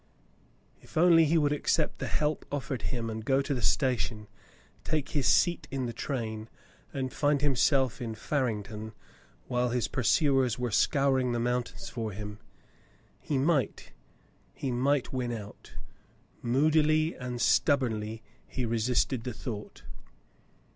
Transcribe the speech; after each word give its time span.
If 0.81 0.97
only 0.97 1.25
he 1.25 1.37
would 1.37 1.51
accept 1.53 1.99
the 1.99 2.07
help 2.07 2.43
offered 2.51 2.81
him 2.81 3.07
and 3.07 3.23
go 3.23 3.39
to 3.39 3.53
the 3.53 3.61
station, 3.61 4.25
take 4.83 5.09
his 5.09 5.27
seat 5.27 5.67
in 5.69 5.85
the 5.85 5.93
train, 5.93 6.49
and 6.91 7.13
find 7.13 7.39
himself 7.43 8.01
in 8.01 8.15
Farington, 8.15 8.93
while 9.47 9.67
still 9.67 9.75
his 9.75 9.87
pursuers 9.87 10.57
were 10.57 10.71
scouring 10.71 11.33
the 11.33 11.39
mountains 11.39 11.87
for 11.87 12.13
him, 12.13 12.39
he 13.19 13.37
might— 13.37 13.91
he 14.55 14.71
might 14.71 15.13
win 15.13 15.31
out. 15.31 15.73
Moodily 16.41 17.13
and 17.15 17.39
stub 17.39 17.81
bornly 17.81 18.21
he 18.47 18.65
resisted 18.65 19.23
the 19.23 19.33
thought. 19.33 19.83